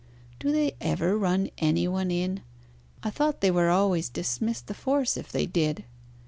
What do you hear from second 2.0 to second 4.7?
in? I thought they were always dismissed